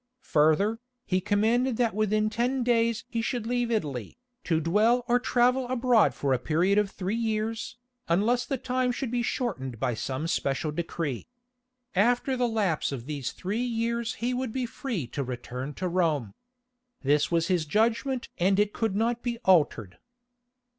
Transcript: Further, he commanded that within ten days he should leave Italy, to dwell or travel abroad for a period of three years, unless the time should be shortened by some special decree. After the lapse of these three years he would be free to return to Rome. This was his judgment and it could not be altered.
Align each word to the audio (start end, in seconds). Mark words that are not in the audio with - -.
Further, 0.33 0.79
he 1.05 1.21
commanded 1.21 1.77
that 1.77 1.93
within 1.93 2.31
ten 2.31 2.63
days 2.63 3.05
he 3.07 3.21
should 3.21 3.45
leave 3.45 3.69
Italy, 3.69 4.17
to 4.45 4.59
dwell 4.59 5.05
or 5.07 5.19
travel 5.19 5.67
abroad 5.67 6.15
for 6.15 6.33
a 6.33 6.39
period 6.39 6.79
of 6.79 6.89
three 6.89 7.13
years, 7.15 7.77
unless 8.09 8.43
the 8.43 8.57
time 8.57 8.91
should 8.91 9.11
be 9.11 9.21
shortened 9.21 9.79
by 9.79 9.93
some 9.93 10.25
special 10.25 10.71
decree. 10.71 11.27
After 11.93 12.35
the 12.35 12.47
lapse 12.49 12.91
of 12.91 13.05
these 13.05 13.31
three 13.31 13.61
years 13.63 14.15
he 14.15 14.33
would 14.33 14.51
be 14.51 14.65
free 14.65 15.05
to 15.05 15.23
return 15.23 15.75
to 15.75 15.87
Rome. 15.87 16.33
This 17.01 17.29
was 17.29 17.47
his 17.47 17.67
judgment 17.67 18.27
and 18.39 18.59
it 18.59 18.73
could 18.73 18.95
not 18.95 19.21
be 19.21 19.37
altered. 19.45 19.99